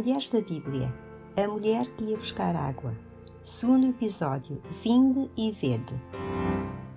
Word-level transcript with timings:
Mulheres 0.00 0.30
da 0.30 0.40
Bíblia 0.40 0.90
A 1.36 1.46
mulher 1.46 1.86
que 1.94 2.04
ia 2.04 2.16
buscar 2.16 2.56
água. 2.56 2.96
Segundo 3.44 3.86
episódio 3.86 4.62
Vinde 4.82 5.30
e 5.36 5.52
Vede. 5.52 5.92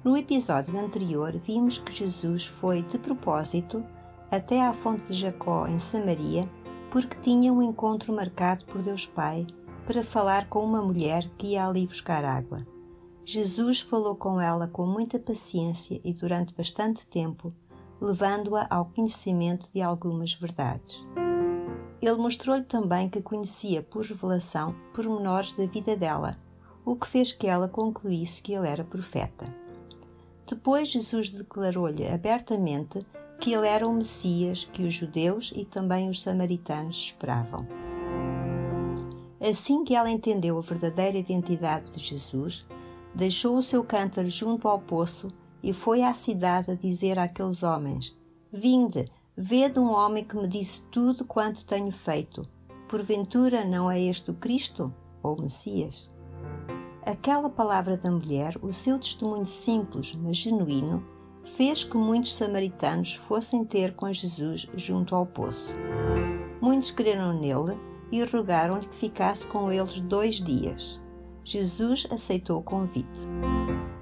No 0.06 0.16
episódio 0.16 0.80
anterior, 0.80 1.34
vimos 1.34 1.80
que 1.80 1.94
Jesus 1.94 2.46
foi 2.46 2.82
de 2.82 2.98
propósito 2.98 3.84
até 4.32 4.66
à 4.66 4.72
fonte 4.72 5.06
de 5.08 5.16
Jacó 5.16 5.68
em 5.68 5.80
Samaria, 5.80 6.50
porque 6.90 7.18
tinha 7.20 7.52
um 7.52 7.62
encontro 7.62 8.16
marcado 8.16 8.64
por 8.64 8.82
Deus 8.82 9.06
Pai 9.06 9.46
para 9.86 10.02
falar 10.02 10.48
com 10.48 10.64
uma 10.64 10.82
mulher 10.82 11.30
que 11.38 11.48
ia 11.48 11.68
ali 11.68 11.86
buscar 11.86 12.24
água. 12.24 12.66
Jesus 13.26 13.82
falou 13.82 14.16
com 14.16 14.40
ela 14.40 14.66
com 14.66 14.86
muita 14.86 15.20
paciência 15.20 16.00
e 16.06 16.14
durante 16.14 16.56
bastante 16.56 17.06
tempo, 17.06 17.54
levando-a 18.00 18.66
ao 18.70 18.86
conhecimento 18.86 19.70
de 19.74 19.82
algumas 19.82 20.34
verdades. 20.34 21.06
Ele 22.04 22.18
mostrou-lhe 22.18 22.66
também 22.66 23.08
que 23.08 23.22
conhecia 23.22 23.82
por 23.82 24.04
revelação 24.04 24.76
pormenores 24.94 25.54
da 25.54 25.66
vida 25.66 25.96
dela, 25.96 26.36
o 26.84 26.98
que 26.98 27.08
fez 27.08 27.32
que 27.32 27.48
ela 27.48 27.70
concluísse 27.70 28.42
que 28.42 28.52
ele 28.52 28.68
era 28.68 28.84
profeta. 28.84 29.46
Depois, 30.46 30.90
Jesus 30.90 31.30
declarou-lhe 31.30 32.06
abertamente 32.06 33.06
que 33.40 33.54
ele 33.54 33.66
era 33.66 33.88
o 33.88 33.94
Messias 33.94 34.66
que 34.74 34.84
os 34.84 34.94
judeus 34.94 35.54
e 35.56 35.64
também 35.64 36.10
os 36.10 36.22
samaritanos 36.22 36.98
esperavam. 36.98 37.66
Assim 39.40 39.86
que 39.86 39.96
ela 39.96 40.12
entendeu 40.12 40.58
a 40.58 40.62
verdadeira 40.62 41.18
identidade 41.18 41.94
de 41.94 42.00
Jesus, 42.04 42.68
deixou 43.16 43.56
o 43.56 43.62
seu 43.62 43.82
cântaro 43.82 44.30
junto 44.30 44.68
ao 44.68 44.80
poço 44.80 45.30
e 45.64 45.72
foi 45.72 46.04
à 46.04 46.14
cidade 46.14 46.70
a 46.70 46.76
dizer 46.76 47.18
àqueles 47.18 47.64
homens: 47.64 48.14
Vinde, 48.52 49.06
Vede 49.36 49.80
um 49.80 49.92
homem 49.92 50.24
que 50.24 50.36
me 50.36 50.48
disse 50.48 50.84
tudo 50.92 51.26
quanto 51.26 51.66
tenho 51.66 51.92
feito. 51.92 52.44
Porventura 52.88 53.66
não 53.66 53.90
é 53.90 54.00
este 54.00 54.30
o 54.30 54.36
Cristo 54.36 54.94
ou 55.24 55.36
o 55.36 55.42
Messias? 55.42 56.08
Aquela 57.04 57.50
palavra 57.50 57.98
da 57.98 58.12
mulher, 58.12 58.56
o 58.62 58.72
seu 58.72 59.00
testemunho 59.00 59.48
simples, 59.48 60.16
mas 60.16 60.38
genuíno, 60.38 61.04
fez 61.44 61.84
que 61.84 61.98
muitos 61.98 62.36
samaritanos 62.36 63.16
fossem 63.16 63.66
ter 63.66 63.96
com 63.96 64.14
Jesus 64.14 64.68
junto 64.76 65.16
ao 65.16 65.26
poço. 65.26 65.74
Muitos 66.62 66.92
creram 66.92 67.34
nele 67.34 67.76
e 68.12 68.24
rogaram-lhe 68.24 68.86
que 68.86 68.96
ficasse 68.96 69.48
com 69.48 69.72
eles 69.72 70.00
dois 70.00 70.36
dias. 70.36 71.02
Jesus 71.44 72.06
aceitou 72.12 72.60
o 72.60 72.64
convite. 72.64 73.22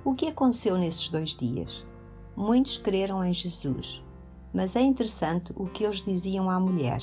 O 0.04 0.14
que 0.14 0.28
aconteceu 0.28 0.78
nesses 0.78 1.08
dois 1.08 1.30
dias? 1.30 1.88
Muitos 2.36 2.76
creram 2.76 3.24
em 3.24 3.32
Jesus 3.32 4.04
mas 4.54 4.76
é 4.76 4.82
interessante 4.82 5.54
o 5.56 5.66
que 5.66 5.84
eles 5.84 6.02
diziam 6.02 6.50
à 6.50 6.60
mulher. 6.60 7.02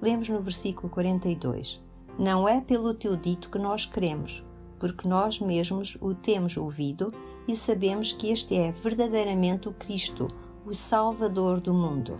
Lemos 0.00 0.28
no 0.28 0.40
versículo 0.40 0.88
42: 0.88 1.82
Não 2.18 2.48
é 2.48 2.60
pelo 2.60 2.94
teu 2.94 3.16
dito 3.16 3.50
que 3.50 3.58
nós 3.58 3.86
cremos, 3.86 4.44
porque 4.78 5.08
nós 5.08 5.40
mesmos 5.40 5.96
o 6.00 6.14
temos 6.14 6.56
ouvido 6.56 7.12
e 7.46 7.54
sabemos 7.54 8.12
que 8.12 8.30
este 8.30 8.54
é 8.54 8.72
verdadeiramente 8.72 9.68
o 9.68 9.72
Cristo, 9.72 10.28
o 10.64 10.74
Salvador 10.74 11.60
do 11.60 11.72
mundo. 11.72 12.16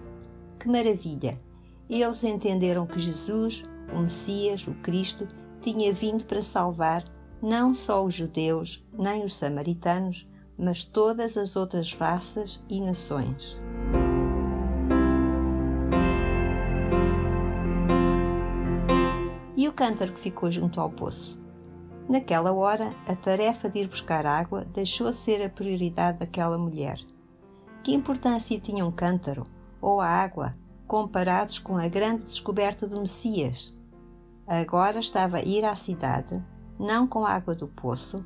Que 0.58 0.68
maravilha! 0.68 1.36
Eles 1.88 2.24
entenderam 2.24 2.86
que 2.86 2.98
Jesus, 2.98 3.62
o 3.94 4.00
Messias, 4.00 4.66
o 4.66 4.74
Cristo, 4.74 5.26
tinha 5.60 5.92
vindo 5.92 6.24
para 6.24 6.42
salvar 6.42 7.04
não 7.42 7.74
só 7.74 8.04
os 8.04 8.14
judeus, 8.14 8.84
nem 8.92 9.24
os 9.24 9.36
samaritanos, 9.36 10.26
mas 10.58 10.84
todas 10.84 11.36
as 11.36 11.54
outras 11.54 11.92
raças 11.92 12.62
e 12.68 12.80
nações. 12.80 13.58
Cântaro 19.76 20.12
que 20.12 20.20
ficou 20.20 20.50
junto 20.50 20.80
ao 20.80 20.90
poço. 20.90 21.38
Naquela 22.08 22.52
hora, 22.52 22.94
a 23.06 23.14
tarefa 23.14 23.68
de 23.68 23.80
ir 23.80 23.88
buscar 23.88 24.24
água 24.24 24.64
deixou 24.72 25.10
de 25.10 25.18
ser 25.18 25.44
a 25.44 25.50
prioridade 25.50 26.20
daquela 26.20 26.56
mulher. 26.56 26.98
Que 27.84 27.94
importância 27.94 28.58
tinha 28.58 28.86
um 28.86 28.90
cântaro 28.90 29.44
ou 29.80 30.00
a 30.00 30.08
água 30.08 30.56
comparados 30.86 31.58
com 31.58 31.76
a 31.76 31.86
grande 31.88 32.24
descoberta 32.24 32.86
do 32.86 33.00
Messias? 33.00 33.74
Agora 34.46 34.98
estava 34.98 35.38
a 35.38 35.42
ir 35.42 35.64
à 35.64 35.74
cidade, 35.74 36.42
não 36.78 37.06
com 37.06 37.26
a 37.26 37.32
água 37.32 37.54
do 37.54 37.68
poço, 37.68 38.16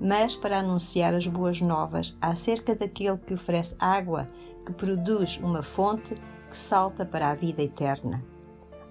mas 0.00 0.34
para 0.34 0.58
anunciar 0.58 1.14
as 1.14 1.26
boas 1.26 1.60
novas 1.60 2.16
acerca 2.20 2.74
daquele 2.74 3.18
que 3.18 3.34
oferece 3.34 3.76
água 3.78 4.26
que 4.64 4.72
produz 4.72 5.38
uma 5.42 5.62
fonte 5.62 6.14
que 6.50 6.58
salta 6.58 7.04
para 7.04 7.30
a 7.30 7.34
vida 7.34 7.62
eterna. 7.62 8.24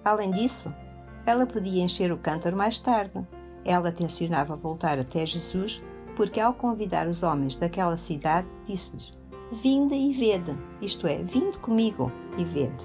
Além 0.04 0.30
disso, 0.30 0.68
ela 1.26 1.44
podia 1.44 1.82
encher 1.82 2.12
o 2.12 2.16
cântaro 2.16 2.56
mais 2.56 2.78
tarde. 2.78 3.26
Ela 3.64 3.90
tencionava 3.90 4.54
voltar 4.54 4.98
até 4.98 5.26
Jesus, 5.26 5.82
porque 6.14 6.40
ao 6.40 6.54
convidar 6.54 7.08
os 7.08 7.24
homens 7.24 7.56
daquela 7.56 7.96
cidade, 7.96 8.46
disse-lhes: 8.64 9.10
Vinde 9.52 9.94
e 9.94 10.12
vede, 10.12 10.52
isto 10.80 11.06
é, 11.06 11.16
vinde 11.16 11.58
comigo 11.58 12.08
e 12.38 12.44
vede. 12.44 12.84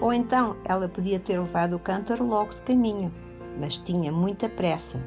Ou 0.00 0.12
então 0.12 0.56
ela 0.64 0.88
podia 0.88 1.18
ter 1.18 1.38
levado 1.38 1.74
o 1.74 1.78
cântaro 1.78 2.24
logo 2.24 2.54
de 2.54 2.62
caminho, 2.62 3.12
mas 3.60 3.76
tinha 3.76 4.12
muita 4.12 4.48
pressa. 4.48 5.00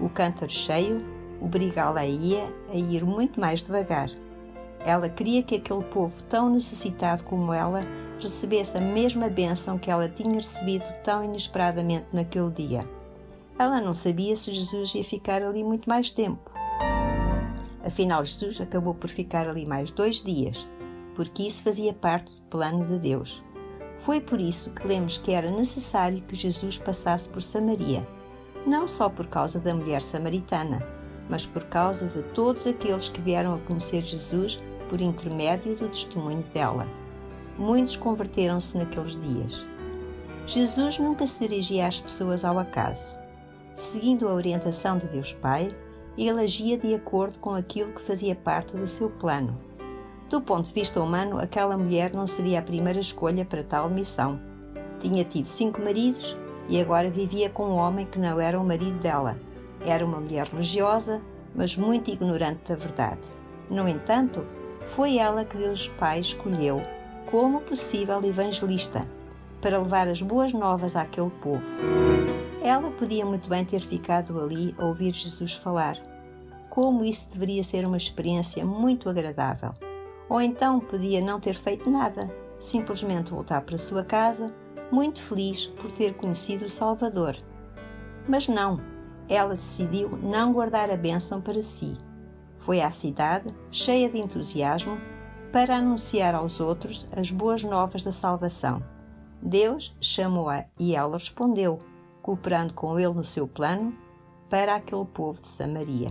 O 0.00 0.08
cântaro 0.08 0.50
cheio 0.50 0.98
obrigá-la 1.40 2.06
ia 2.06 2.44
a 2.70 2.76
ir 2.76 3.04
muito 3.04 3.40
mais 3.40 3.62
devagar. 3.62 4.10
Ela 4.84 5.08
queria 5.08 5.42
que 5.42 5.56
aquele 5.56 5.84
povo 5.84 6.22
tão 6.24 6.50
necessitado 6.50 7.24
como 7.24 7.52
ela 7.52 7.82
recebesse 8.22 8.76
a 8.76 8.80
mesma 8.80 9.28
bênção 9.28 9.78
que 9.78 9.90
ela 9.90 10.08
tinha 10.08 10.34
recebido 10.34 10.84
tão 11.02 11.24
inesperadamente 11.24 12.06
naquele 12.12 12.50
dia. 12.50 12.88
Ela 13.58 13.80
não 13.80 13.94
sabia 13.94 14.36
se 14.36 14.52
Jesus 14.52 14.94
ia 14.94 15.04
ficar 15.04 15.42
ali 15.42 15.62
muito 15.62 15.88
mais 15.88 16.10
tempo. 16.10 16.50
Afinal, 17.84 18.24
Jesus 18.24 18.60
acabou 18.60 18.94
por 18.94 19.10
ficar 19.10 19.48
ali 19.48 19.66
mais 19.66 19.90
dois 19.90 20.22
dias, 20.22 20.68
porque 21.14 21.42
isso 21.42 21.62
fazia 21.62 21.92
parte 21.92 22.32
do 22.34 22.42
plano 22.42 22.84
de 22.84 22.98
Deus. 22.98 23.44
Foi 23.98 24.20
por 24.20 24.40
isso 24.40 24.70
que 24.70 24.86
lemos 24.86 25.18
que 25.18 25.32
era 25.32 25.50
necessário 25.50 26.22
que 26.22 26.34
Jesus 26.34 26.78
passasse 26.78 27.28
por 27.28 27.42
Samaria, 27.42 28.06
não 28.66 28.88
só 28.88 29.08
por 29.08 29.26
causa 29.26 29.60
da 29.60 29.74
mulher 29.74 30.02
samaritana, 30.02 30.84
mas 31.28 31.46
por 31.46 31.64
causa 31.64 32.06
de 32.06 32.22
todos 32.30 32.66
aqueles 32.66 33.08
que 33.08 33.20
vieram 33.20 33.54
a 33.54 33.58
conhecer 33.58 34.02
Jesus 34.02 34.58
por 34.88 35.00
intermédio 35.00 35.76
do 35.76 35.88
testemunho 35.88 36.42
dela 36.52 36.88
muitos 37.58 37.96
converteram-se 37.96 38.76
naqueles 38.76 39.20
dias. 39.20 39.64
Jesus 40.46 40.98
nunca 40.98 41.26
se 41.26 41.40
dirigia 41.40 41.86
às 41.86 41.98
pessoas 41.98 42.44
ao 42.44 42.58
acaso. 42.58 43.12
Seguindo 43.74 44.28
a 44.28 44.34
orientação 44.34 44.98
de 44.98 45.06
Deus 45.06 45.32
Pai, 45.32 45.74
ele 46.16 46.40
agia 46.42 46.78
de 46.78 46.94
acordo 46.94 47.38
com 47.38 47.54
aquilo 47.54 47.92
que 47.92 48.02
fazia 48.02 48.34
parte 48.34 48.76
do 48.76 48.86
seu 48.86 49.10
plano. 49.10 49.56
Do 50.28 50.40
ponto 50.40 50.66
de 50.66 50.72
vista 50.72 51.00
humano, 51.00 51.38
aquela 51.38 51.76
mulher 51.76 52.12
não 52.14 52.26
seria 52.26 52.58
a 52.58 52.62
primeira 52.62 53.00
escolha 53.00 53.44
para 53.44 53.64
tal 53.64 53.90
missão. 53.90 54.40
Tinha 54.98 55.24
tido 55.24 55.46
cinco 55.46 55.80
maridos 55.80 56.36
e 56.68 56.80
agora 56.80 57.10
vivia 57.10 57.50
com 57.50 57.64
um 57.64 57.76
homem 57.76 58.06
que 58.06 58.18
não 58.18 58.40
era 58.40 58.60
o 58.60 58.64
marido 58.64 58.98
dela. 58.98 59.36
Era 59.84 60.04
uma 60.04 60.20
mulher 60.20 60.46
religiosa, 60.46 61.20
mas 61.54 61.76
muito 61.76 62.10
ignorante 62.10 62.70
da 62.72 62.76
verdade. 62.76 63.20
No 63.68 63.88
entanto, 63.88 64.44
foi 64.86 65.18
ela 65.18 65.44
que 65.44 65.56
Deus 65.56 65.88
Pai 65.98 66.20
escolheu 66.20 66.80
como 67.30 67.60
possível 67.60 68.22
evangelista 68.24 69.00
para 69.60 69.78
levar 69.78 70.08
as 70.08 70.20
boas 70.20 70.52
novas 70.52 70.94
àquele 70.94 71.30
povo. 71.30 71.66
Ela 72.62 72.90
podia 72.90 73.24
muito 73.24 73.48
bem 73.48 73.64
ter 73.64 73.80
ficado 73.80 74.38
ali 74.38 74.74
a 74.78 74.84
ouvir 74.84 75.12
Jesus 75.14 75.54
falar. 75.54 75.96
Como 76.68 77.04
isso 77.04 77.30
deveria 77.32 77.64
ser 77.64 77.86
uma 77.86 77.96
experiência 77.96 78.64
muito 78.64 79.08
agradável. 79.08 79.72
Ou 80.28 80.40
então 80.40 80.80
podia 80.80 81.20
não 81.20 81.40
ter 81.40 81.54
feito 81.54 81.90
nada, 81.90 82.28
simplesmente 82.58 83.30
voltar 83.30 83.60
para 83.62 83.78
sua 83.78 84.04
casa, 84.04 84.46
muito 84.90 85.22
feliz 85.22 85.66
por 85.66 85.90
ter 85.90 86.14
conhecido 86.14 86.66
o 86.66 86.70
Salvador. 86.70 87.36
Mas 88.28 88.48
não, 88.48 88.80
ela 89.28 89.54
decidiu 89.54 90.10
não 90.22 90.52
guardar 90.52 90.90
a 90.90 90.96
bênção 90.96 91.40
para 91.40 91.62
si. 91.62 91.94
Foi 92.58 92.80
à 92.80 92.90
cidade, 92.90 93.48
cheia 93.70 94.08
de 94.08 94.18
entusiasmo, 94.18 94.98
para 95.54 95.76
anunciar 95.76 96.34
aos 96.34 96.58
outros 96.58 97.06
as 97.16 97.30
boas 97.30 97.62
novas 97.62 98.02
da 98.02 98.10
salvação. 98.10 98.82
Deus 99.40 99.96
chamou-a 100.00 100.64
e 100.76 100.96
ela 100.96 101.16
respondeu, 101.16 101.78
cooperando 102.20 102.74
com 102.74 102.98
ele 102.98 103.14
no 103.14 103.22
seu 103.22 103.46
plano 103.46 103.96
para 104.50 104.74
aquele 104.74 105.04
povo 105.04 105.40
de 105.40 105.46
Samaria. 105.46 106.08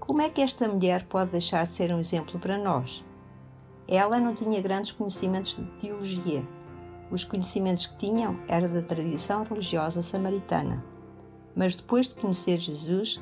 Como 0.00 0.22
é 0.22 0.30
que 0.30 0.40
esta 0.40 0.66
mulher 0.66 1.04
pode 1.04 1.30
deixar 1.30 1.64
de 1.64 1.72
ser 1.72 1.92
um 1.92 2.00
exemplo 2.00 2.40
para 2.40 2.56
nós? 2.56 3.04
Ela 3.86 4.18
não 4.18 4.34
tinha 4.34 4.62
grandes 4.62 4.92
conhecimentos 4.92 5.54
de 5.54 5.66
teologia. 5.82 6.42
Os 7.10 7.24
conhecimentos 7.24 7.88
que 7.88 7.98
tinham 7.98 8.40
eram 8.48 8.72
da 8.72 8.80
tradição 8.80 9.44
religiosa 9.44 10.00
samaritana. 10.00 10.82
Mas 11.54 11.76
depois 11.76 12.08
de 12.08 12.14
conhecer 12.14 12.58
Jesus, 12.58 13.20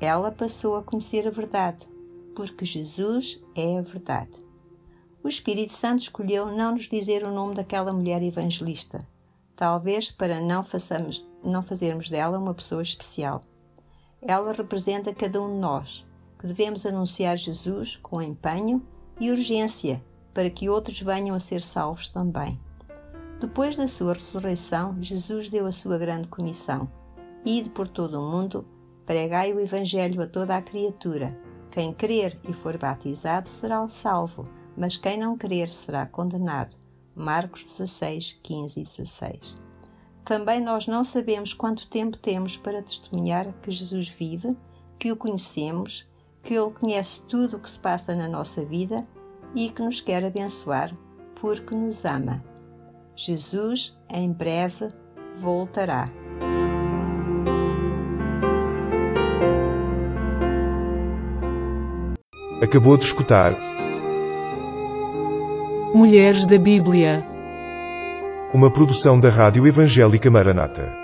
ela 0.00 0.30
passou 0.30 0.76
a 0.76 0.82
conhecer 0.82 1.26
a 1.26 1.30
verdade, 1.30 1.88
porque 2.34 2.64
Jesus 2.64 3.40
é 3.54 3.78
a 3.78 3.82
verdade. 3.82 4.46
O 5.22 5.28
Espírito 5.28 5.74
Santo 5.74 6.02
escolheu 6.02 6.46
não 6.46 6.72
nos 6.72 6.88
dizer 6.88 7.26
o 7.26 7.32
nome 7.32 7.54
daquela 7.54 7.92
mulher 7.92 8.22
evangelista, 8.22 9.06
talvez 9.56 10.10
para 10.10 10.40
não, 10.40 10.62
façamos, 10.62 11.26
não 11.42 11.62
fazermos 11.62 12.08
dela 12.08 12.38
uma 12.38 12.54
pessoa 12.54 12.82
especial. 12.82 13.40
Ela 14.22 14.52
representa 14.52 15.14
cada 15.14 15.42
um 15.42 15.52
de 15.52 15.60
nós, 15.60 16.06
que 16.38 16.46
devemos 16.46 16.86
anunciar 16.86 17.36
Jesus 17.36 17.96
com 17.96 18.22
empenho 18.22 18.80
e 19.20 19.30
urgência 19.30 20.02
para 20.32 20.48
que 20.48 20.68
outros 20.68 21.00
venham 21.00 21.34
a 21.34 21.40
ser 21.40 21.60
salvos 21.60 22.06
também. 22.06 22.60
Depois 23.40 23.76
da 23.76 23.88
sua 23.88 24.12
ressurreição, 24.12 24.96
Jesus 25.00 25.48
deu 25.48 25.66
a 25.66 25.72
sua 25.72 25.98
grande 25.98 26.28
comissão: 26.28 26.88
Ide 27.44 27.68
por 27.70 27.88
todo 27.88 28.20
o 28.20 28.30
mundo, 28.30 28.64
pregai 29.08 29.54
o 29.54 29.58
Evangelho 29.58 30.20
a 30.20 30.26
toda 30.26 30.54
a 30.54 30.60
criatura. 30.60 31.34
Quem 31.70 31.94
crer 31.94 32.38
e 32.46 32.52
for 32.52 32.76
batizado 32.76 33.48
será 33.48 33.88
salvo, 33.88 34.44
mas 34.76 34.98
quem 34.98 35.18
não 35.18 35.34
crer 35.34 35.70
será 35.70 36.04
condenado. 36.04 36.76
Marcos 37.14 37.64
16, 37.64 38.38
15 38.42 38.78
e 38.78 38.84
16. 38.84 39.54
Também 40.26 40.60
nós 40.60 40.86
não 40.86 41.02
sabemos 41.02 41.54
quanto 41.54 41.88
tempo 41.88 42.18
temos 42.18 42.58
para 42.58 42.82
testemunhar 42.82 43.50
que 43.62 43.72
Jesus 43.72 44.08
vive, 44.08 44.50
que 44.98 45.10
o 45.10 45.16
conhecemos, 45.16 46.06
que 46.42 46.52
Ele 46.52 46.70
conhece 46.70 47.22
tudo 47.22 47.56
o 47.56 47.60
que 47.60 47.70
se 47.70 47.78
passa 47.78 48.14
na 48.14 48.28
nossa 48.28 48.62
vida 48.62 49.08
e 49.54 49.70
que 49.70 49.80
nos 49.80 50.02
quer 50.02 50.22
abençoar 50.22 50.94
porque 51.34 51.74
nos 51.74 52.04
ama. 52.04 52.44
Jesus 53.16 53.98
em 54.10 54.30
breve 54.30 54.88
voltará. 55.34 56.27
Acabou 62.60 62.96
de 62.96 63.04
escutar 63.04 63.54
Mulheres 65.94 66.44
da 66.44 66.58
Bíblia. 66.58 67.24
uma 68.52 68.68
produção 68.70 69.20
da 69.20 69.30
Rádio 69.30 69.66
Evangélica 69.66 70.28
Maranata. 70.28 70.97